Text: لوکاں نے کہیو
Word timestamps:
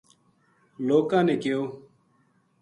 لوکاں 0.87 1.23
نے 1.27 1.35
کہیو 1.43 1.61